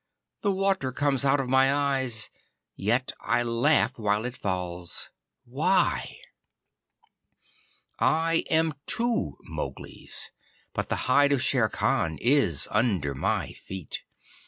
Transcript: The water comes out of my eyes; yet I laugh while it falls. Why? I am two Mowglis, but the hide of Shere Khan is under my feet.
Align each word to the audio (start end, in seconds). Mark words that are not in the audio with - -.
The 0.41 0.51
water 0.51 0.91
comes 0.91 1.23
out 1.25 1.39
of 1.39 1.47
my 1.47 1.71
eyes; 1.71 2.31
yet 2.75 3.11
I 3.21 3.43
laugh 3.43 3.99
while 3.99 4.25
it 4.25 4.35
falls. 4.35 5.11
Why? 5.45 6.17
I 7.99 8.43
am 8.49 8.73
two 8.87 9.33
Mowglis, 9.47 10.31
but 10.73 10.89
the 10.89 10.95
hide 11.05 11.31
of 11.31 11.43
Shere 11.43 11.69
Khan 11.69 12.17
is 12.19 12.67
under 12.71 13.13
my 13.13 13.51
feet. 13.53 13.99